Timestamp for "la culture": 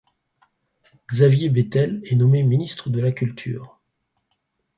2.99-3.79